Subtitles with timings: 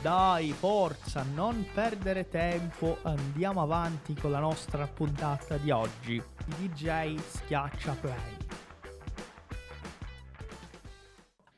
[0.00, 6.22] Dai, forza, non perdere tempo, andiamo avanti con la nostra puntata di oggi.
[6.56, 8.36] DJ schiaccia play.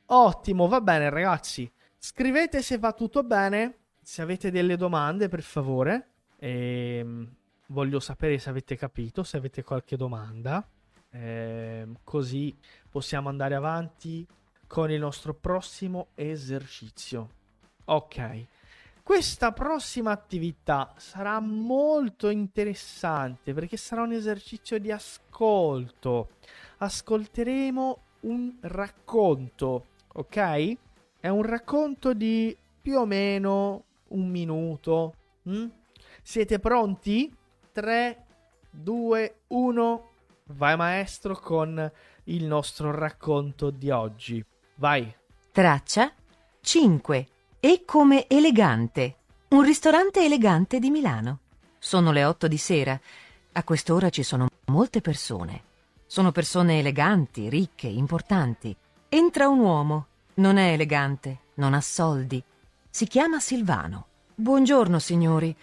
[0.07, 1.71] Ottimo, va bene ragazzi.
[1.97, 6.09] Scrivete se va tutto bene, se avete delle domande per favore.
[6.37, 7.35] E ehm,
[7.67, 10.67] voglio sapere se avete capito, se avete qualche domanda.
[11.11, 12.57] E ehm, così
[12.89, 14.27] possiamo andare avanti
[14.65, 17.39] con il nostro prossimo esercizio.
[17.85, 18.45] Ok.
[19.03, 26.29] Questa prossima attività sarà molto interessante perché sarà un esercizio di ascolto.
[26.77, 30.77] Ascolteremo un racconto ok?
[31.19, 35.15] È un racconto di più o meno un minuto.
[35.49, 35.67] Mm?
[36.21, 37.33] Siete pronti?
[37.71, 38.25] 3,
[38.69, 40.09] 2, 1.
[40.45, 41.91] Vai maestro con
[42.25, 44.43] il nostro racconto di oggi.
[44.75, 45.13] Vai.
[45.51, 46.13] Traccia
[46.59, 47.27] 5.
[47.63, 49.17] E come elegante.
[49.49, 51.41] Un ristorante elegante di Milano.
[51.77, 52.99] Sono le 8 di sera.
[53.51, 55.61] A quest'ora ci sono molte persone.
[56.07, 58.75] Sono persone eleganti, ricche, importanti.
[59.07, 60.07] Entra un uomo.
[60.35, 62.43] Non è elegante, non ha soldi.
[62.89, 64.07] Si chiama Silvano.
[64.33, 65.55] Buongiorno, signori.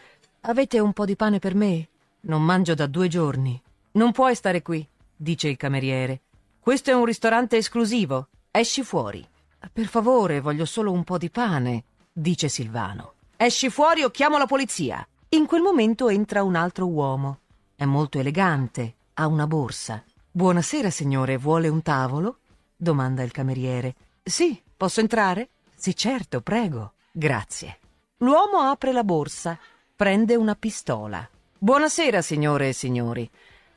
[0.43, 1.89] Avete un po' di pane per me?
[2.21, 3.61] Non mangio da due giorni.
[3.93, 4.87] Non puoi stare qui,
[5.17, 6.21] dice il cameriere.
[6.61, 8.29] Questo è un ristorante esclusivo.
[8.53, 9.27] Esci fuori.
[9.73, 11.85] Per favore, voglio solo un po' di pane,
[12.19, 13.13] dice Silvano.
[13.37, 15.07] Esci fuori o chiamo la polizia.
[15.31, 17.41] In quel momento entra un altro uomo.
[17.77, 20.03] È molto elegante, ha una borsa.
[20.31, 22.39] Buonasera, signore, vuole un tavolo?
[22.77, 23.95] domanda il cameriere.
[24.23, 25.51] Sì, posso entrare?
[25.75, 26.95] Sì, certo, prego.
[27.13, 27.79] Grazie.
[28.19, 29.59] L'uomo apre la borsa,
[29.95, 31.29] prende una pistola.
[31.57, 33.29] Buonasera, signore e signori.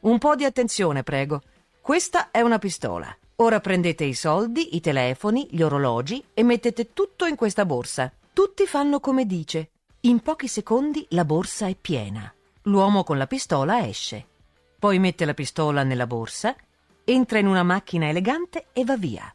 [0.01, 1.41] Un po' di attenzione, prego.
[1.79, 3.15] Questa è una pistola.
[3.37, 8.11] Ora prendete i soldi, i telefoni, gli orologi e mettete tutto in questa borsa.
[8.33, 9.71] Tutti fanno come dice.
[10.01, 12.33] In pochi secondi la borsa è piena.
[12.63, 14.25] L'uomo con la pistola esce.
[14.79, 16.55] Poi mette la pistola nella borsa,
[17.03, 19.33] entra in una macchina elegante e va via.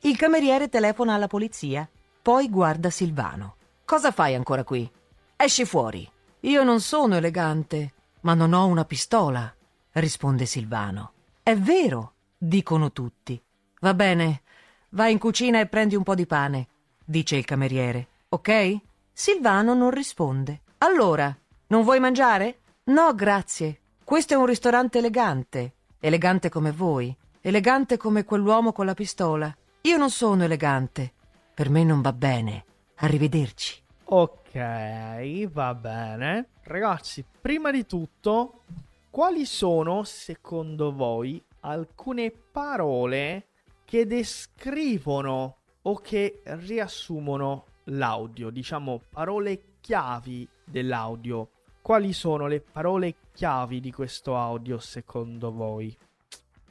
[0.00, 1.88] Il cameriere telefona alla polizia,
[2.22, 3.56] poi guarda Silvano.
[3.84, 4.88] Cosa fai ancora qui?
[5.34, 6.08] Esci fuori.
[6.40, 9.52] Io non sono elegante, ma non ho una pistola,
[9.92, 11.12] risponde Silvano.
[11.42, 13.42] È vero, dicono tutti.
[13.80, 14.42] Va bene,
[14.90, 16.68] vai in cucina e prendi un po' di pane,
[17.04, 18.08] dice il cameriere.
[18.36, 18.80] Ok?
[19.14, 20.60] Silvano non risponde.
[20.78, 21.34] Allora,
[21.68, 22.58] non vuoi mangiare?
[22.84, 23.80] No, grazie.
[24.04, 25.76] Questo è un ristorante elegante.
[25.98, 27.16] Elegante come voi.
[27.40, 29.56] Elegante come quell'uomo con la pistola.
[29.80, 31.14] Io non sono elegante.
[31.54, 32.64] Per me non va bene.
[32.96, 33.82] Arrivederci.
[34.04, 36.48] Ok, va bene.
[36.64, 38.64] Ragazzi, prima di tutto,
[39.08, 43.46] quali sono, secondo voi, alcune parole
[43.86, 48.50] che descrivono o che riassumono l'audio?
[48.50, 51.50] Diciamo, parole chiavi dell'audio.
[51.80, 55.96] Quali sono le parole chiavi di questo audio, secondo voi?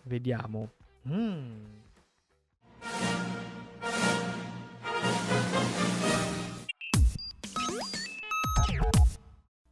[0.04, 0.72] Vediamo.
[1.04, 1.84] Mmm.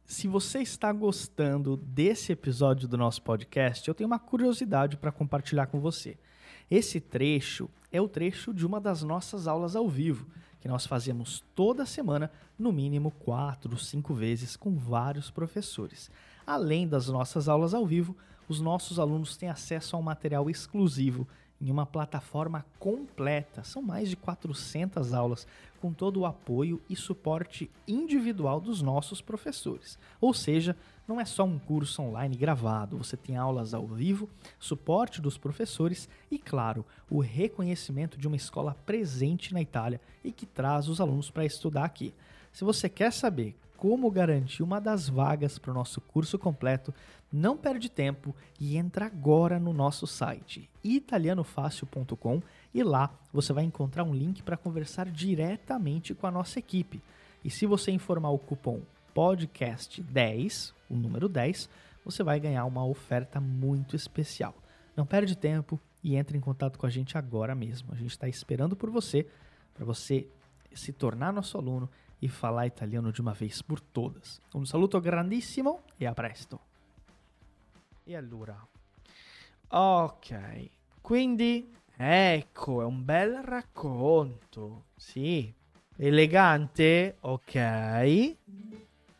[0.06, 5.66] Se você está gostando desse episódio do nosso podcast, eu tenho uma curiosidade para compartilhar
[5.66, 6.16] com você.
[6.70, 10.26] Esse trecho é o trecho de uma das nossas aulas ao vivo,
[10.64, 16.10] que nós fazemos toda semana, no mínimo quatro, cinco vezes, com vários professores.
[16.46, 18.16] Além das nossas aulas ao vivo,
[18.48, 21.28] os nossos alunos têm acesso a um material exclusivo
[21.60, 23.62] em uma plataforma completa.
[23.62, 25.46] São mais de 400 aulas
[25.82, 29.98] com todo o apoio e suporte individual dos nossos professores.
[30.18, 30.74] Ou seja,
[31.06, 34.28] não é só um curso online gravado, você tem aulas ao vivo,
[34.58, 40.46] suporte dos professores e, claro, o reconhecimento de uma escola presente na Itália e que
[40.46, 42.14] traz os alunos para estudar aqui.
[42.52, 46.94] Se você quer saber como garantir uma das vagas para o nosso curso completo,
[47.30, 52.40] não perde tempo e entra agora no nosso site italianofácil.com
[52.72, 57.02] e lá você vai encontrar um link para conversar diretamente com a nossa equipe.
[57.44, 58.80] E se você informar o cupom
[59.14, 61.68] podcast10, o número 10,
[62.04, 64.54] você vai ganhar uma oferta muito especial.
[64.96, 67.92] Não perde tempo e entre em contato com a gente agora mesmo.
[67.92, 69.26] A gente está esperando por você
[69.72, 70.28] para você
[70.72, 71.88] se tornar nosso aluno
[72.20, 74.40] e falar italiano de uma vez por todas.
[74.54, 76.60] Un saluto grandissimo e a presto.
[78.06, 78.56] E allora,
[79.68, 80.70] ok,
[81.00, 85.52] quindi ecco, è un bel racconto, sì,
[85.96, 88.36] elegante, ok.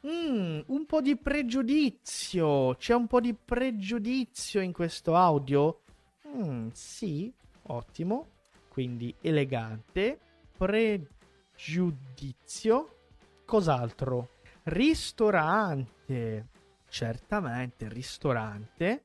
[0.07, 5.81] Mm, un po' di pregiudizio, c'è un po' di pregiudizio in questo audio?
[6.29, 7.33] Mm, sì,
[7.69, 8.27] ottimo,
[8.69, 10.19] quindi elegante,
[10.59, 11.07] pregiudizio,
[13.47, 14.29] cos'altro?
[14.65, 16.49] Ristorante,
[16.87, 19.05] certamente ristorante.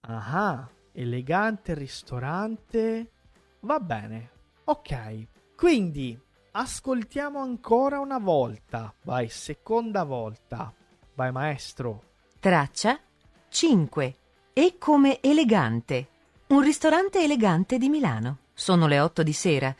[0.00, 3.12] Ah, elegante ristorante.
[3.60, 4.30] Va bene.
[4.64, 5.26] Ok.
[5.54, 8.92] Quindi ascoltiamo ancora una volta.
[9.02, 10.72] Vai, seconda volta.
[11.14, 12.02] Vai, maestro.
[12.40, 12.98] Traccia
[13.48, 14.16] 5.
[14.52, 16.08] E come elegante.
[16.48, 18.38] Un ristorante elegante di Milano.
[18.54, 19.74] Sono le otto di sera.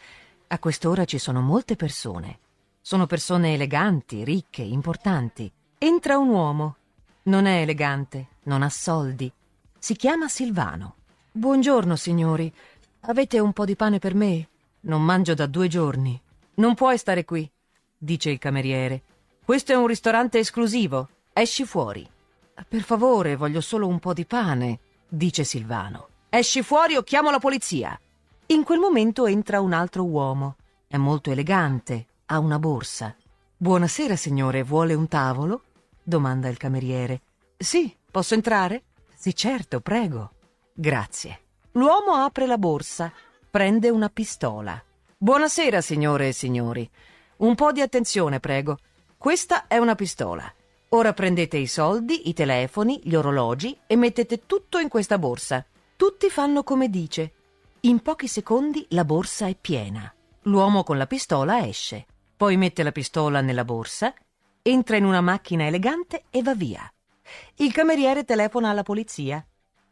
[0.48, 2.38] A quest'ora ci sono molte persone.
[2.80, 5.50] Sono persone eleganti, ricche, importanti.
[5.76, 6.76] Entra un uomo.
[7.24, 9.30] Non è elegante, non ha soldi.
[9.78, 10.94] Si chiama Silvano.
[11.30, 12.52] Buongiorno, signori.
[13.00, 14.48] Avete un po' di pane per me?
[14.80, 16.20] Non mangio da due giorni.
[16.58, 17.48] Non puoi stare qui,
[17.96, 19.02] dice il cameriere.
[19.44, 21.08] Questo è un ristorante esclusivo.
[21.32, 22.08] Esci fuori.
[22.66, 26.08] Per favore, voglio solo un po' di pane, dice Silvano.
[26.28, 27.98] Esci fuori o chiamo la polizia.
[28.46, 30.56] In quel momento entra un altro uomo.
[30.88, 33.14] È molto elegante, ha una borsa.
[33.56, 35.62] Buonasera, signore, vuole un tavolo?
[36.02, 37.20] domanda il cameriere.
[37.56, 38.82] Sì, posso entrare?
[39.14, 40.32] Sì, certo, prego.
[40.72, 41.40] Grazie.
[41.72, 43.12] L'uomo apre la borsa,
[43.48, 44.82] prende una pistola.
[45.20, 46.88] Buonasera, signore e signori.
[47.38, 48.78] Un po' di attenzione, prego.
[49.16, 50.48] Questa è una pistola.
[50.90, 55.66] Ora prendete i soldi, i telefoni, gli orologi e mettete tutto in questa borsa.
[55.96, 57.32] Tutti fanno come dice.
[57.80, 60.14] In pochi secondi la borsa è piena.
[60.42, 62.06] L'uomo con la pistola esce.
[62.36, 64.14] Poi mette la pistola nella borsa
[64.62, 66.88] entra in una macchina elegante e va via.
[67.56, 69.44] Il cameriere telefona alla polizia.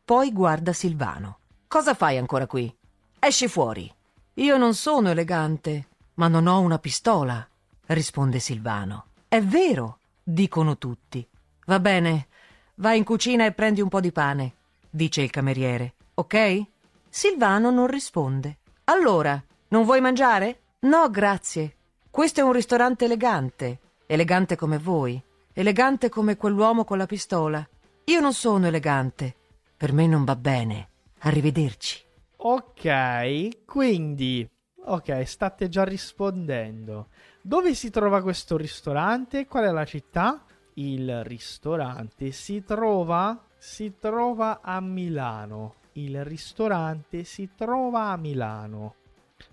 [0.05, 1.41] Poi guarda Silvano.
[1.67, 2.73] Cosa fai ancora qui?
[3.19, 3.93] Esci fuori.
[4.39, 7.47] Io non sono elegante, ma non ho una pistola,
[7.87, 9.07] risponde Silvano.
[9.29, 11.27] È vero, dicono tutti.
[11.67, 12.29] Va bene,
[12.77, 14.55] vai in cucina e prendi un po' di pane,
[14.89, 15.95] dice il cameriere.
[16.15, 16.63] Ok?
[17.09, 18.59] Silvano non risponde.
[18.85, 20.61] Allora, non vuoi mangiare?
[20.81, 21.77] No, grazie.
[22.11, 25.21] Questo è un ristorante elegante elegante come voi,
[25.53, 27.67] elegante come quell'uomo con la pistola.
[28.05, 29.35] Io non sono elegante.
[29.77, 30.89] Per me non va bene.
[31.21, 32.06] Arrivederci.
[32.49, 34.49] Ok, quindi...
[34.85, 37.09] Ok, state già rispondendo.
[37.43, 39.47] Dove si trova questo ristorante?
[39.47, 40.45] Qual è la città?
[40.75, 43.45] Il ristorante si trova...
[43.59, 45.75] Si trova a Milano.
[45.95, 48.95] Il ristorante si trova a Milano.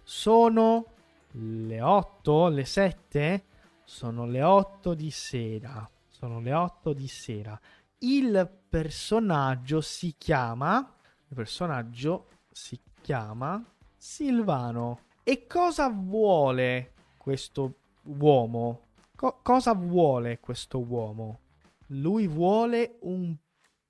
[0.03, 0.85] Sono
[1.31, 3.45] le 8, le 7?
[3.83, 5.89] Sono le 8 di sera.
[6.07, 7.59] Sono le 8 di sera.
[7.97, 10.95] Il personaggio si chiama.
[11.27, 13.63] Il personaggio si chiama
[13.97, 14.99] Silvano.
[15.23, 17.73] E cosa vuole questo
[18.03, 18.81] uomo?
[19.15, 21.39] Co- cosa vuole questo uomo?
[21.87, 23.35] Lui vuole un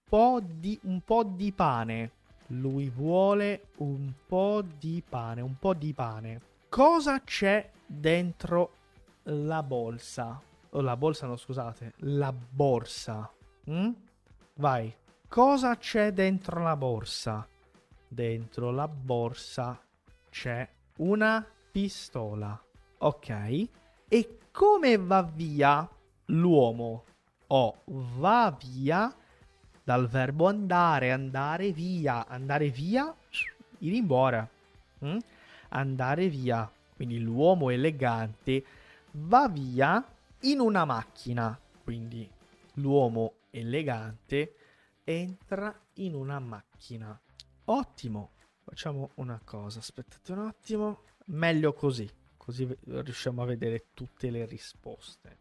[0.04, 2.12] po' di, un po' di pane.
[2.48, 6.42] Lui vuole un po' di pane, un po' di pane.
[6.70, 8.74] Cosa c'è dentro
[9.24, 10.40] la bolsa.
[10.70, 11.94] O la bolsa, no, scusate.
[11.98, 13.32] La borsa.
[13.70, 13.92] Mm?
[14.56, 14.94] Vai.
[15.28, 17.48] Cosa c'è dentro la borsa?
[18.14, 19.82] Dentro la borsa
[20.30, 22.64] c'è una pistola.
[23.00, 23.68] Ok.
[24.08, 25.90] E come va via
[26.26, 27.06] l'uomo?
[27.48, 29.12] Oh, va via
[29.84, 33.12] dal verbo andare, andare via, andare via,
[33.80, 34.48] ir embora.
[35.04, 35.18] Mm?
[35.70, 36.72] Andare via.
[36.96, 38.64] Quindi l'uomo elegante
[39.14, 40.06] va via
[40.42, 41.60] in una macchina.
[41.84, 42.30] Quindi
[42.76, 44.56] l'uomo elegante
[45.04, 47.20] entra in una macchina.
[47.66, 48.32] Ottimo.
[48.64, 51.04] Facciamo una cosa, aspettate un attimo.
[51.28, 55.40] Meglio così, così riusciamo a vedere tutte le risposte.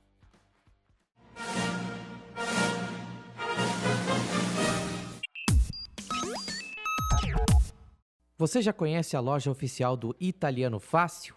[8.36, 11.36] Você já conhece a loja oficial do Italiano Fácil?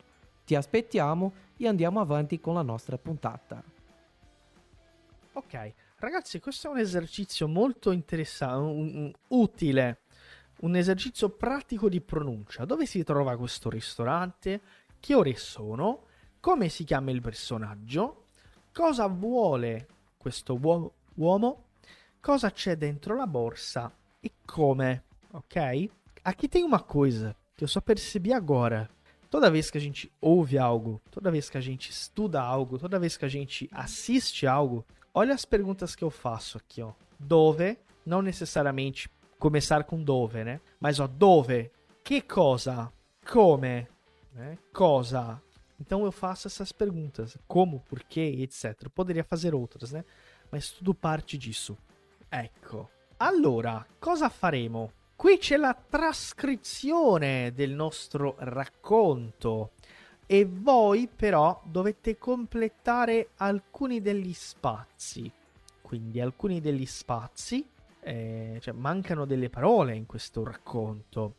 [0.45, 3.63] Ti aspettiamo e andiamo avanti con la nostra puntata.
[5.33, 10.01] Ok, ragazzi, questo è un esercizio molto interessante, utile,
[10.61, 12.65] un esercizio pratico di pronuncia.
[12.65, 14.61] Dove si trova questo ristorante?
[14.99, 16.05] Che ore sono?
[16.39, 18.25] Come si chiama il personaggio?
[18.73, 21.65] Cosa vuole questo uo- uomo?
[22.19, 23.91] Cosa c'è dentro la borsa?
[24.19, 25.03] E come?
[25.31, 25.89] Ok?
[26.23, 28.87] Aqui tem uma coisa que eu só percebi agora.
[29.31, 32.99] Toda vez que a gente ouve algo, toda vez que a gente estuda algo, toda
[32.99, 36.91] vez que a gente assiste algo, olha as perguntas que eu faço aqui, ó.
[37.17, 39.09] Dove, não necessariamente
[39.39, 40.59] começar com dove, né?
[40.81, 41.71] Mas ó, dove,
[42.03, 42.91] que cosa,
[43.25, 43.87] come,
[44.33, 44.57] né?
[44.73, 45.41] Cosa.
[45.79, 48.75] Então eu faço essas perguntas, como, por quê, etc.
[48.83, 50.03] Eu poderia fazer outras, né?
[50.51, 51.77] Mas tudo parte disso.
[52.29, 52.89] Ecco.
[53.17, 54.91] Allora, cosa faremo?
[55.21, 59.73] Qui c'è la trascrizione del nostro racconto
[60.25, 65.31] e voi però dovete completare alcuni degli spazi.
[65.79, 67.63] Quindi alcuni degli spazi,
[67.99, 71.35] eh, cioè mancano delle parole in questo racconto.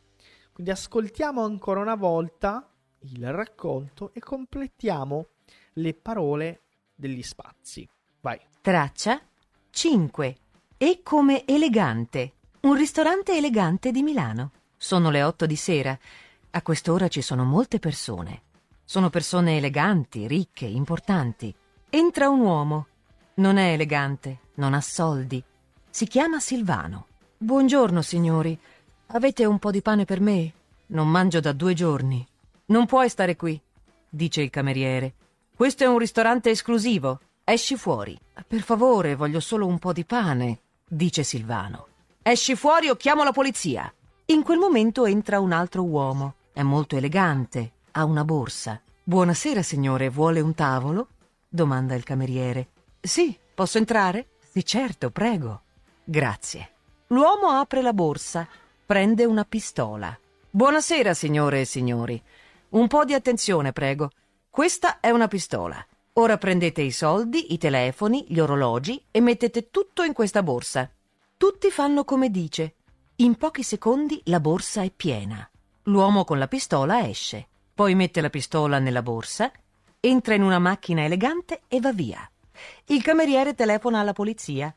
[0.53, 2.65] Quindi ascoltiamo ancora una volta
[2.99, 5.27] il racconto e completiamo
[5.73, 6.61] le parole
[6.95, 7.85] degli spazi.
[8.21, 8.39] Vai.
[8.61, 9.19] Traccia
[9.71, 10.37] 5.
[10.77, 12.35] E come elegante.
[12.65, 14.51] Un ristorante elegante di Milano.
[14.77, 15.99] Sono le otto di sera.
[16.51, 18.43] A quest'ora ci sono molte persone.
[18.85, 21.53] Sono persone eleganti, ricche, importanti.
[21.89, 22.87] Entra un uomo.
[23.35, 25.43] Non è elegante, non ha soldi.
[25.89, 27.07] Si chiama Silvano.
[27.37, 28.57] Buongiorno, signori.
[29.07, 30.53] Avete un po' di pane per me?
[30.87, 32.25] Non mangio da due giorni.
[32.67, 33.59] Non puoi stare qui,
[34.07, 35.15] dice il cameriere.
[35.53, 37.19] Questo è un ristorante esclusivo.
[37.43, 38.17] Esci fuori.
[38.47, 41.87] Per favore, voglio solo un po' di pane, dice Silvano.
[42.25, 43.93] Esci fuori o chiamo la polizia.
[44.27, 46.35] In quel momento entra un altro uomo.
[46.53, 48.81] È molto elegante, ha una borsa.
[49.03, 51.09] Buonasera, signore, vuole un tavolo?
[51.49, 52.69] domanda il cameriere.
[53.01, 54.37] Sì, posso entrare?
[54.39, 55.63] Sì, certo, prego.
[56.01, 56.69] Grazie.
[57.07, 58.47] L'uomo apre la borsa,
[58.85, 60.17] prende una pistola.
[60.49, 62.23] Buonasera, signore e signori.
[62.69, 64.09] Un po' di attenzione, prego.
[64.49, 65.85] Questa è una pistola.
[66.13, 70.89] Ora prendete i soldi, i telefoni, gli orologi e mettete tutto in questa borsa.
[71.43, 72.75] Tutti fanno come dice.
[73.17, 75.45] In pochi secondi la borsa è piena.
[75.83, 79.51] L'uomo con la pistola esce, poi mette la pistola nella borsa,
[79.99, 82.31] entra in una macchina elegante e va via.
[82.85, 84.73] Il cameriere telefona alla polizia,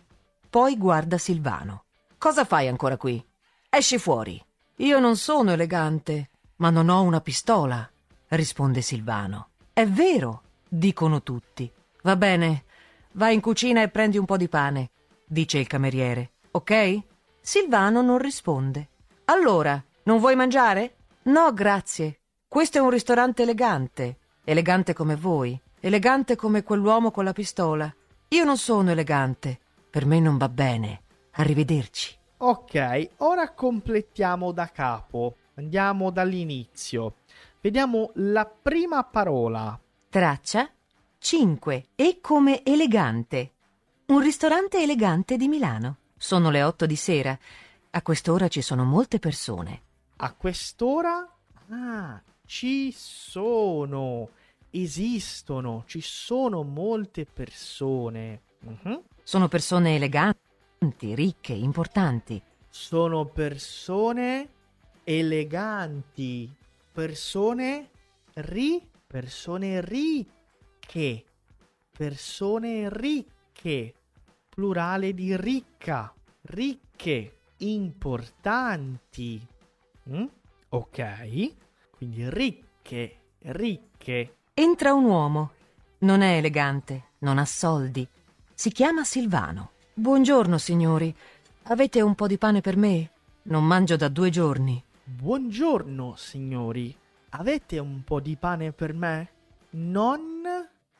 [0.50, 1.85] poi guarda Silvano.
[2.18, 3.25] Cosa fai ancora qui?
[3.70, 4.44] Esci fuori.
[4.78, 7.88] Io non sono elegante, ma non ho una pistola,
[8.30, 9.50] risponde Silvano.
[9.73, 11.70] È vero, dicono tutti.
[12.02, 12.64] Va bene,
[13.12, 14.90] vai in cucina e prendi un po' di pane,
[15.25, 17.02] dice il cameriere ok?
[17.40, 18.88] Silvano non risponde.
[19.26, 20.96] Allora, non vuoi mangiare?
[21.25, 22.20] No, grazie.
[22.48, 24.18] Questo è un ristorante elegante.
[24.44, 25.58] Elegante come voi.
[25.80, 27.92] Elegante come quell'uomo con la pistola.
[28.28, 29.58] Io non sono elegante.
[29.90, 31.02] Per me non va bene.
[31.32, 32.16] Arrivederci.
[32.38, 35.36] Ok, ora completiamo da capo.
[35.56, 37.16] Andiamo dall'inizio.
[37.60, 39.78] Vediamo la prima parola.
[40.08, 40.70] Traccia
[41.18, 41.86] 5.
[41.94, 43.52] E come elegante.
[44.06, 45.96] Un ristorante elegante di Milano.
[46.18, 47.38] Sono le otto di sera.
[47.90, 49.82] A quest'ora ci sono molte persone.
[50.16, 51.30] A quest'ora?
[51.68, 54.30] Ah, ci sono.
[54.70, 55.85] Esistono.
[55.87, 58.42] Ci sono molte persone.
[58.64, 59.04] Uh-huh.
[59.23, 62.42] Sono persone eleganti, ricche, importanti.
[62.70, 64.49] Sono persone
[65.04, 66.50] eleganti.
[66.92, 67.90] Persone
[68.35, 68.88] ri.
[69.06, 71.25] Persone ricche.
[71.90, 73.94] Persone ricche
[74.56, 76.10] plurale di ricca,
[76.44, 79.46] ricche, importanti.
[80.08, 80.25] Mm?
[80.70, 81.52] Ok,
[81.90, 84.36] quindi ricche, ricche.
[84.54, 85.50] Entra un uomo.
[85.98, 88.08] Non è elegante, non ha soldi.
[88.54, 89.72] Si chiama Silvano.
[89.92, 91.14] Buongiorno, signori.
[91.64, 93.10] Avete un po' di pane per me?
[93.42, 94.82] Non mangio da due giorni.
[95.04, 96.96] Buongiorno, signori.
[97.30, 99.28] Avete un po' di pane per me?
[99.72, 100.42] Non,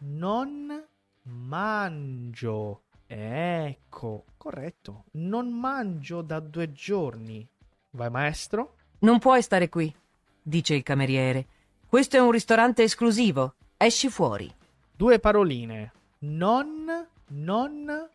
[0.01, 0.85] non
[1.23, 5.05] mangio Ecco, corretto.
[5.13, 7.49] Non mangio da due giorni.
[7.91, 8.77] Vai, maestro?
[9.01, 9.95] Non puoi stare qui,
[10.43, 11.47] dice il cameriere.
[11.87, 13.55] Questo è un ristorante esclusivo.
[13.77, 14.53] Esci fuori.
[14.91, 15.93] Due paroline.
[16.21, 18.09] Non, non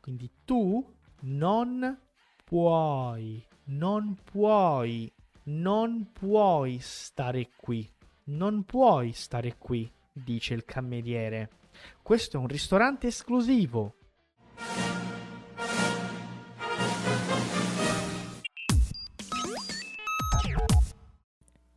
[0.00, 0.84] Quindi tu
[1.20, 1.98] non
[2.44, 5.12] puoi, non puoi,
[5.44, 7.88] non puoi stare qui.
[8.24, 11.50] Non puoi stare qui, dice il cameriere.
[12.02, 13.96] Questo è un ristorante esclusivo.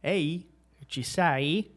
[0.04, 0.46] Ehi,
[0.88, 1.72] ci sei?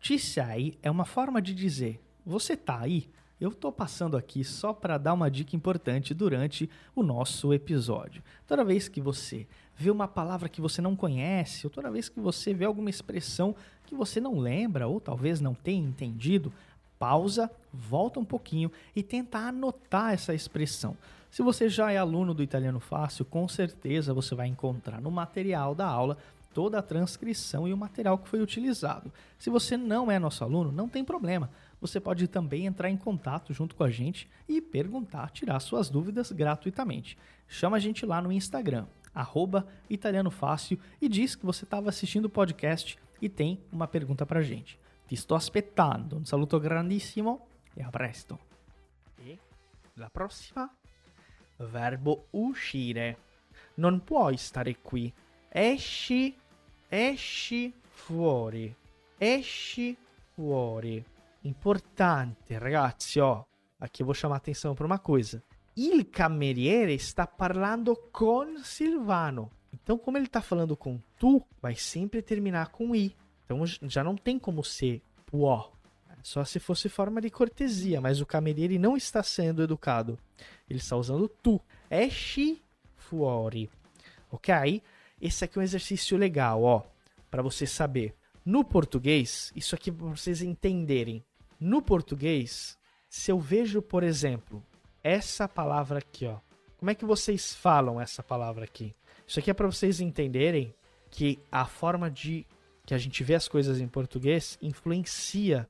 [0.00, 3.08] Ci sei é uma forma de dizer: Você tá aí?
[3.38, 8.22] Eu tô passando aqui só para dar uma dica importante durante o nosso episódio.
[8.46, 9.46] Toda vez que você
[9.76, 13.54] vê uma palavra que você não conhece, ou toda vez que você vê alguma expressão
[13.84, 16.50] que você não lembra ou talvez não tenha entendido,
[16.98, 20.96] pausa, volta um pouquinho e tenta anotar essa expressão.
[21.30, 25.74] Se você já é aluno do Italiano Fácil, com certeza você vai encontrar no material
[25.74, 26.16] da aula
[26.54, 29.12] toda a transcrição e o material que foi utilizado.
[29.38, 31.50] Se você não é nosso aluno, não tem problema.
[31.78, 36.32] Você pode também entrar em contato junto com a gente e perguntar, tirar suas dúvidas
[36.32, 37.18] gratuitamente.
[37.46, 42.24] Chama a gente lá no Instagram, arroba Italiano Fácil, e diz que você estava assistindo
[42.24, 44.78] o podcast e tem uma pergunta para a gente.
[45.06, 46.16] Ti sto aspettando.
[46.16, 48.38] Un saluto grandissimo e a presto.
[49.18, 49.38] E
[49.94, 50.72] la prossima?
[51.56, 53.18] Verbo uscire.
[53.74, 55.12] Non puoi stare qui.
[55.48, 56.36] Esci
[56.88, 58.74] esci fuori,
[59.18, 59.96] esci
[60.34, 61.04] fuori.
[61.42, 63.44] Importante, ragazzi, ó.
[63.78, 65.42] Aqui eu vou chamar atenção para uma coisa.
[65.76, 69.50] Il cameriere está parlando com Silvano.
[69.72, 73.14] Então, como ele está falando com tu, vai sempre terminar com i.
[73.46, 75.70] Então, já não tem como ser può.
[76.22, 80.18] Só se fosse forma de cortesia, mas o cameriere não está sendo educado.
[80.68, 81.60] Ele está usando tu.
[81.88, 82.60] Esci
[82.96, 83.70] fuori.
[84.28, 84.82] Ok?
[85.20, 86.82] Esse aqui é um exercício legal, ó,
[87.30, 88.12] para você saber.
[88.44, 91.24] No português, isso aqui para vocês entenderem.
[91.60, 92.76] No português,
[93.08, 94.62] se eu vejo, por exemplo,
[95.04, 96.38] essa palavra aqui, ó.
[96.76, 98.92] Como é que vocês falam essa palavra aqui?
[99.26, 100.74] Isso aqui é para vocês entenderem
[101.08, 102.44] que a forma de
[102.86, 105.68] que a gente vê as coisas em português influencia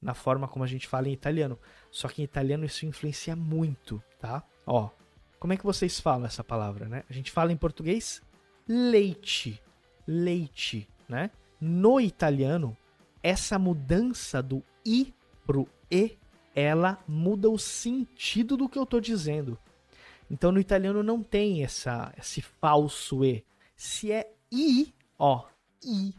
[0.00, 1.58] na forma como a gente fala em italiano.
[1.90, 4.44] Só que em italiano isso influencia muito, tá?
[4.66, 4.90] Ó,
[5.40, 7.04] como é que vocês falam essa palavra, né?
[7.08, 8.22] A gente fala em português
[8.68, 9.60] leite,
[10.06, 11.30] leite, né?
[11.58, 12.76] No italiano,
[13.22, 15.12] essa mudança do i
[15.46, 16.18] pro e,
[16.54, 19.58] ela muda o sentido do que eu tô dizendo.
[20.30, 23.42] Então no italiano não tem essa esse falso e.
[23.74, 25.46] Se é i, ó,
[25.82, 26.12] i,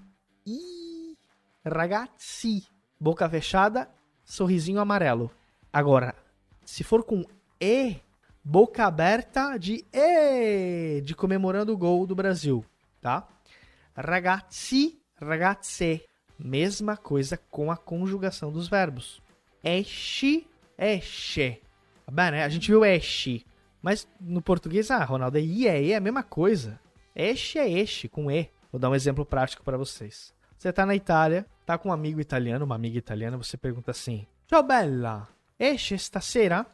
[0.55, 1.17] i,
[1.65, 2.65] ragazzi,
[2.99, 3.89] boca fechada,
[4.23, 5.31] sorrisinho amarelo.
[5.71, 6.15] Agora,
[6.65, 7.23] se for com
[7.62, 7.97] e,
[8.43, 12.65] boca aberta de E, de comemorando o gol do Brasil,
[13.01, 13.27] tá?
[13.95, 16.03] Ragazzi, ragazze,
[16.38, 19.21] mesma coisa com a conjugação dos verbos.
[19.63, 21.62] Esce, esce.
[22.05, 22.43] Tá bem, né?
[22.43, 23.45] A gente viu esce,
[23.81, 26.79] mas no português, ah, Ronaldo, é I, é E, é a mesma coisa.
[27.15, 28.49] Esce é esce, com E.
[28.71, 30.33] Vou dar um exemplo prático para vocês.
[30.59, 34.27] Você tá na Itália, tá com um amigo italiano, uma amiga italiana, você pergunta assim:
[34.45, 35.25] Ciao bella,
[35.57, 36.65] esce stasera?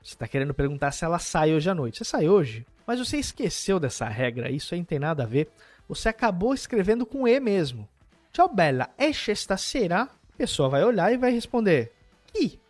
[0.00, 1.98] Você está querendo perguntar se ela sai hoje à noite.
[1.98, 2.64] Você sai hoje?
[2.86, 5.50] Mas você esqueceu dessa regra, isso aí não tem nada a ver.
[5.88, 7.88] Você acabou escrevendo com E mesmo.
[8.32, 10.02] Ciao bella, esce stasera?
[10.02, 11.92] A pessoa vai olhar e vai responder
[12.32, 12.60] que.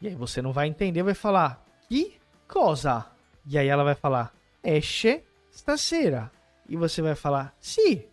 [0.00, 2.14] E aí você não vai entender, vai falar que
[2.46, 3.04] cosa?
[3.44, 6.30] E aí ela vai falar esce stasera.
[6.68, 8.06] E você vai falar sì,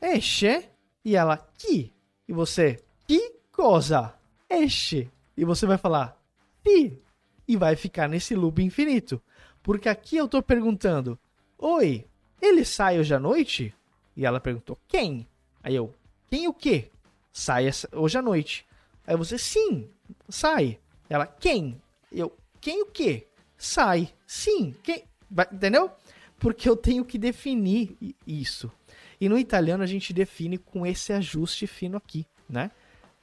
[0.00, 0.66] esce.
[1.08, 1.90] E ela que.
[2.28, 4.14] E você que cosa?
[4.46, 5.10] Esce.
[5.34, 6.20] E você vai falar
[6.62, 7.00] sì,
[7.46, 9.18] e vai ficar nesse loop infinito.
[9.62, 11.18] Porque aqui eu tô perguntando:
[11.56, 12.04] Oi,
[12.42, 13.74] ele sai hoje à noite?
[14.14, 15.26] E ela perguntou: Quem?
[15.62, 15.94] Aí eu:
[16.28, 16.90] Quem o quê?
[17.32, 18.66] Sai hoje à noite.
[19.06, 19.88] Aí você: Sim,
[20.28, 20.78] sai.
[21.08, 21.80] Ela: Quem?
[22.12, 23.28] Eu: Quem o quê?
[23.56, 24.12] Sai.
[24.26, 25.04] Sim, quem?
[25.50, 25.90] Entendeu?
[26.38, 28.70] Porque eu tenho que definir isso.
[29.20, 32.70] E no italiano a gente define com esse ajuste fino aqui, né?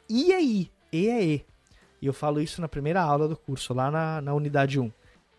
[0.10, 0.72] E aí?
[0.92, 1.46] E E.
[2.02, 4.92] E eu falo isso na primeira aula do curso, lá na, na unidade 1.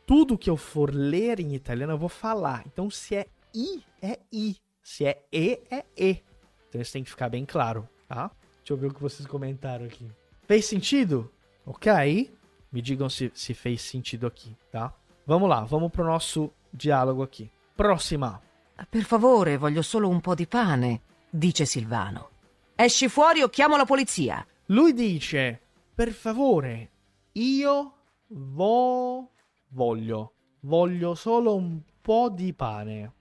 [0.06, 2.62] Tudo que eu for ler em italiano eu vou falar.
[2.66, 4.56] Então, se é I, é I.
[4.82, 6.22] Se é E, é E.
[6.68, 8.30] Então isso tem que ficar bem claro, tá?
[8.58, 10.10] Deixa eu ver o que vocês comentaram aqui.
[10.46, 11.30] Fez sentido?
[11.64, 12.32] Ok?
[12.70, 14.92] Me digam se, se fez sentido aqui, tá?
[15.26, 17.50] Vamos lá, vamos pro nosso diálogo aqui.
[17.76, 18.45] Próxima.
[18.88, 22.30] Per favore, voglio solo un po' di pane, dice Silvano.
[22.74, 24.46] Esci fuori o chiamo la polizia.
[24.66, 25.60] Lui dice:
[25.94, 26.90] per favore,
[27.32, 27.94] io
[28.28, 29.30] vo...
[29.68, 33.12] voglio, voglio solo un po' di pane.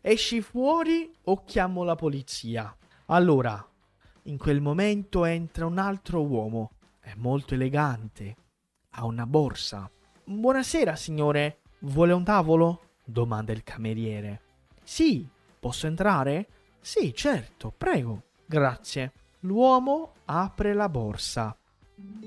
[0.00, 2.74] Esci fuori o chiamo la polizia?
[3.06, 3.68] Allora,
[4.22, 6.70] in quel momento entra un altro uomo.
[7.00, 8.36] È molto elegante.
[8.90, 9.90] Ha una borsa.
[10.24, 11.62] Buonasera, signore.
[11.80, 12.82] vuole un tavolo?
[13.04, 14.42] domanda il cameriere.
[14.88, 15.26] Sì,
[15.58, 16.46] posso entrare?
[16.80, 18.22] Sì, certo, prego.
[18.46, 19.12] Grazie.
[19.40, 21.56] L'uomo apre la borsa.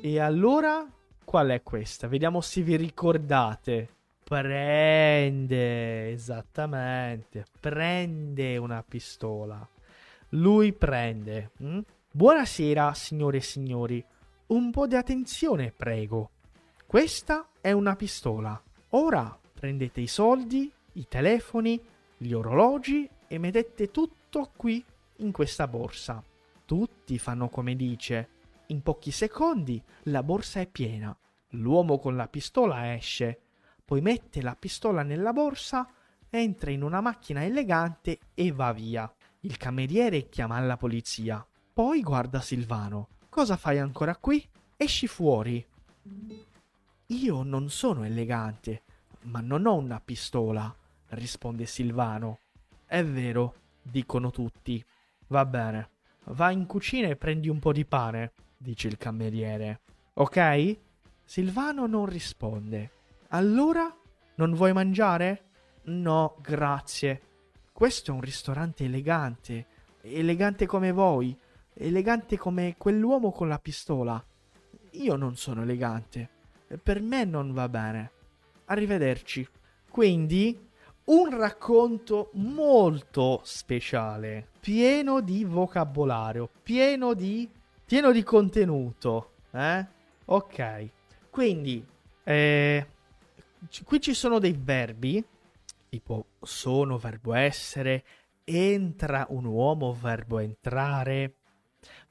[0.02, 0.86] E allora
[1.24, 2.10] qual è questa?
[2.10, 3.88] Vediamo se vi ricordate.
[4.26, 9.65] Prende, esattamente, prende una pistola.
[10.32, 11.52] Lui prende.
[11.60, 11.80] Hm?
[12.12, 14.04] Buonasera, signore e signori.
[14.48, 16.32] Un po' di attenzione, prego.
[16.86, 18.62] Questa è una pistola.
[18.89, 21.82] Ora prendete i soldi, i telefoni,
[22.22, 24.84] gli orologi e mettete tutto qui
[25.18, 26.22] in questa borsa.
[26.66, 28.30] Tutti fanno come dice.
[28.68, 31.18] In pochi secondi la borsa è piena.
[31.52, 33.40] L'uomo con la pistola esce,
[33.86, 35.90] poi mette la pistola nella borsa,
[36.30, 39.12] entra in una macchina elegante e va via.
[39.40, 41.44] Il cameriere chiama la polizia.
[41.74, 43.08] Poi guarda Silvano.
[43.30, 44.46] Cosa fai ancora qui?
[44.76, 45.66] Esci fuori.
[47.06, 48.84] Io non sono elegante,
[49.22, 50.76] ma non ho una pistola,
[51.10, 52.39] risponde Silvano.
[52.86, 54.84] È vero, dicono tutti.
[55.28, 55.89] Va bene.
[56.26, 59.82] Va in cucina e prendi un po' di pane, dice il cameriere.
[60.13, 60.78] Ok?
[61.24, 62.91] Silvano non risponde.
[63.30, 63.95] Allora?
[64.36, 65.43] Non vuoi mangiare?
[65.84, 67.22] No, grazie.
[67.72, 69.65] Questo è un ristorante elegante.
[70.02, 71.38] Elegante come voi.
[71.74, 74.24] Elegante come quell'uomo con la pistola.
[74.91, 76.30] Io non sono elegante.
[76.82, 78.12] Per me non va bene.
[78.65, 79.48] Arrivederci.
[79.89, 80.69] Quindi
[81.10, 87.50] un racconto molto speciale, pieno di vocabolario, pieno di,
[87.84, 89.32] pieno di contenuto.
[89.52, 89.86] Eh?
[90.26, 90.89] Ok,
[91.32, 91.84] quindi
[92.24, 92.88] eh,
[93.84, 95.24] qui ci sono dei verbi,
[95.89, 98.04] tipo sono, verbo essere,
[98.43, 101.38] entra un uomo, verbo entrare,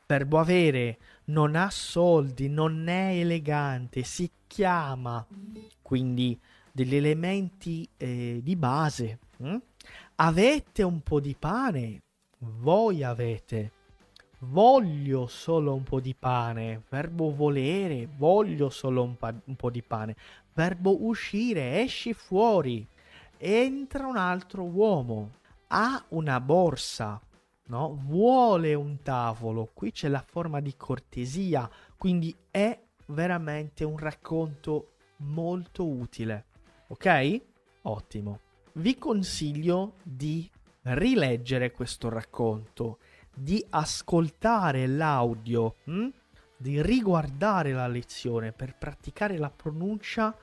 [0.07, 5.25] verbo avere, non ha soldi, non è elegante, si chiama,
[5.83, 6.41] quindi
[6.73, 9.19] degli elementi eh, di base.
[9.39, 9.57] Hm?
[10.17, 12.03] Avete un po' di pane?
[12.39, 13.73] Voi avete.
[14.41, 16.85] Voglio solo un po' di pane.
[16.89, 18.09] Verbo volere.
[18.17, 20.17] Voglio solo un, pa- un po' di pane.
[20.53, 21.81] Verbo uscire.
[21.81, 22.87] Esci fuori.
[23.37, 25.33] Entra un altro uomo.
[25.69, 27.21] Ha una borsa.
[27.67, 27.99] No?
[28.05, 29.71] Vuole un tavolo.
[29.73, 31.69] Qui c'è la forma di cortesia.
[31.97, 36.47] Quindi è veramente un racconto molto utile.
[36.89, 37.41] Ok?
[37.83, 38.41] Ottimo.
[38.73, 40.49] Vi consiglio di
[40.83, 42.99] rileggere questo racconto,
[43.35, 46.09] di ascoltare l'audio, hm?
[46.57, 50.37] di riguardare la lezione per praticare la pronuncia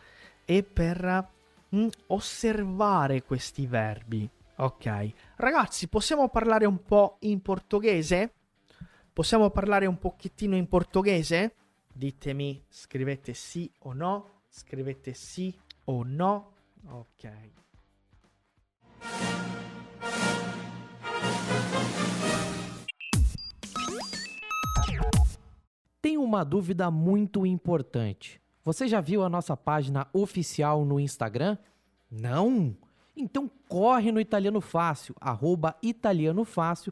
[0.46, 1.28] e per
[1.70, 4.30] hm, osservare questi verbi.
[4.58, 8.34] Ok, ragazzi, possiamo parlare un po' in portoghese?
[9.12, 11.56] Possiamo parlare un pochettino in portoghese?
[11.92, 15.54] Ditemi, scrivete sì o no, scrivete sì
[15.86, 16.46] o no?
[16.88, 17.30] Ok.
[26.02, 28.42] Tem uma dúvida muito importante.
[28.64, 31.58] Você já viu a nossa página oficial no Instagram?
[32.10, 32.76] Não?
[33.16, 36.92] Então corre no Italiano Fácil, arroba Italiano Fácil,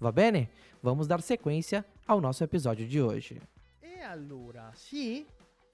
[0.00, 0.48] Va bene?
[0.82, 3.40] Vamos dar sequência ao nosso episódio de hoje.
[3.82, 5.26] E allora, sì,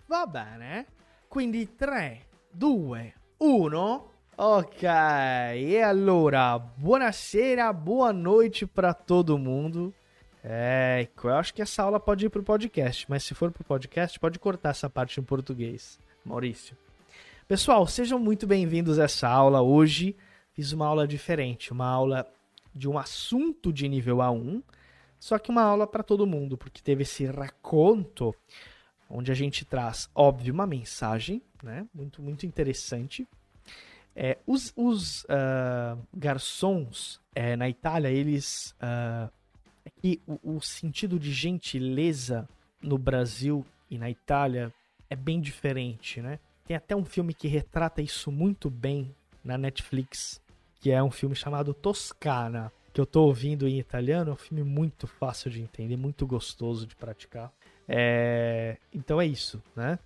[0.09, 0.87] va bene.
[1.29, 2.21] Quindi 3,
[2.53, 4.13] 2, 1.
[4.37, 9.93] Ok, e allora, buonasera, boa noite para todo mundo.
[10.43, 14.19] Ecco, eu acho que essa aula pode ir pro podcast, mas se for pro podcast,
[14.19, 15.99] pode cortar essa parte em português.
[16.25, 16.77] Maurício.
[17.47, 19.61] Pessoal, sejam muito bem-vindos a essa aula.
[19.61, 20.17] Hoje
[20.53, 22.27] fiz uma aula diferente, uma aula
[22.75, 24.63] de um assunto de nível A1,
[25.19, 28.35] só que uma aula para todo mundo, porque teve esse raconto
[29.09, 31.87] onde a gente traz, óbvio, uma mensagem, né?
[31.95, 33.27] Muito, muito interessante.
[34.17, 38.75] É, os os uh, garçons é, na Itália, eles.
[38.83, 39.31] Uh,
[40.01, 42.49] que o, o sentido de gentileza
[42.83, 44.73] no Brasil e na Itália
[45.09, 46.41] é bem diferente, né?
[46.67, 50.41] Tem até um filme que retrata isso muito bem na Netflix,
[50.83, 54.31] que é um filme chamado Toscana, que eu tô ouvindo em italiano.
[54.31, 57.53] É um filme muito fácil de entender, muito gostoso de praticar.
[57.89, 58.77] É...
[58.93, 59.97] Então é isso, né?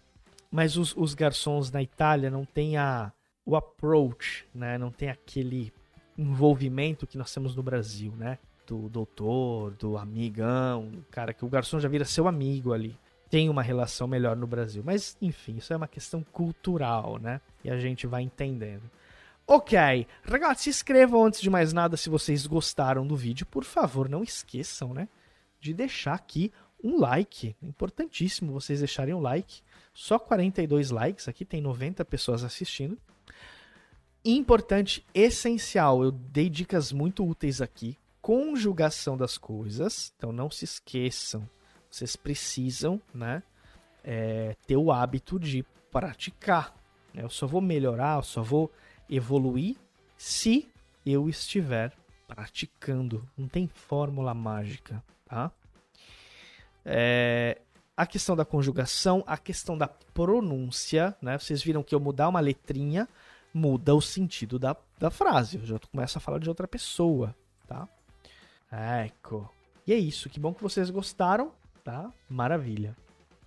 [0.51, 3.11] Mas os, os garçons na Itália não têm a,
[3.47, 4.77] o approach, né?
[4.77, 5.73] Não tem aquele
[6.17, 8.39] envolvimento que nós temos no Brasil, né?
[8.67, 12.95] Do doutor, do amigão, cara que o garçom já vira seu amigo ali.
[13.31, 14.83] Tem uma relação melhor no Brasil.
[14.85, 17.41] Mas, enfim, isso é uma questão cultural, né?
[17.65, 18.83] E a gente vai entendendo.
[19.49, 19.79] Ok,
[20.25, 23.47] ragazzi, inscrevam antes de mais nada se vocês gostaram do vídeo.
[23.47, 25.09] Por favor, não esqueçam, né?
[25.61, 27.55] De deixar aqui um like.
[27.63, 29.63] É importantíssimo vocês deixarem um like.
[29.95, 32.99] Só 42 likes, aqui tem 90 pessoas assistindo.
[34.25, 37.97] Importante, essencial, eu dei dicas muito úteis aqui.
[38.21, 41.49] Conjugação das coisas, então não se esqueçam.
[41.89, 43.45] Vocês precisam, né?
[44.03, 46.75] É, ter o hábito de praticar.
[47.15, 47.23] Né?
[47.23, 48.73] Eu só vou melhorar, eu só vou
[49.09, 49.77] evoluir
[50.17, 50.69] se
[51.05, 51.93] eu estiver
[52.27, 53.29] praticando.
[53.37, 55.51] Não tem fórmula mágica, tá?
[56.85, 57.61] É,
[57.97, 61.39] a questão da conjugação, a questão da pronúncia, né?
[61.39, 63.09] Vocês viram que eu mudar uma letrinha
[63.53, 65.57] muda o sentido da, da frase.
[65.57, 67.35] Eu já começo a falar de outra pessoa,
[67.67, 67.89] tá?
[68.71, 69.51] Eco.
[69.87, 70.29] E é isso.
[70.29, 72.13] Que bom que vocês gostaram, tá?
[72.29, 72.95] Maravilha.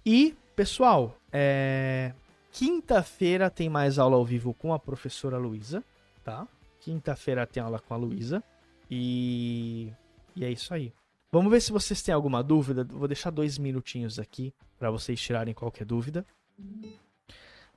[0.05, 2.13] E, pessoal, é...
[2.51, 5.83] quinta-feira tem mais aula ao vivo com a professora Luísa,
[6.23, 6.47] tá?
[6.79, 8.43] Quinta-feira tem aula com a Luísa.
[8.89, 9.91] E...
[10.35, 10.93] e é isso aí.
[11.31, 12.83] Vamos ver se vocês têm alguma dúvida.
[12.83, 16.25] Vou deixar dois minutinhos aqui para vocês tirarem qualquer dúvida.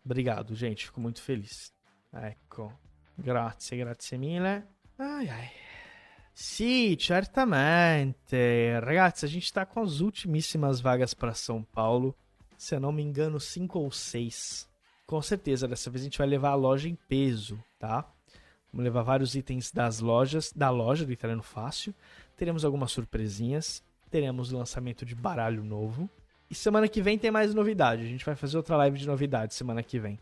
[0.04, 0.87] Obrigado, gente.
[0.87, 1.72] Fico muito feliz.
[2.12, 2.72] Ecco.
[3.18, 4.64] Grazie, grazie mille.
[4.98, 5.50] Ai, ai.
[6.35, 8.37] Sì, certamente.
[8.82, 12.16] Ragazzi, a gente está com as ultimíssimas vagas para São Paulo.
[12.62, 14.68] Se eu não me engano, cinco ou seis.
[15.07, 18.09] Com certeza, dessa vez a gente vai levar a loja em peso, tá?
[18.72, 21.94] Vamos levar vários itens das lojas, da loja do Italiano Fácil
[22.42, 26.11] teremos algumas surpresinhas, teremos lançamento de baralho novo.
[26.51, 28.03] E semana que vem tem mais novidade.
[28.03, 30.18] A gente vai fazer outra live de novidade semana que vem.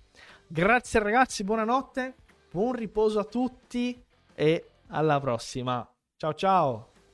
[0.51, 2.15] Grazie ragazzi, buonanotte,
[2.53, 3.99] buon riposo a tutti
[4.37, 5.89] e alla prossima.
[6.19, 6.90] Ciao ciao!